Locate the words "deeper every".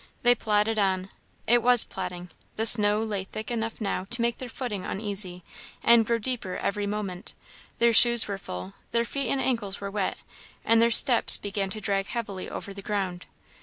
6.17-6.87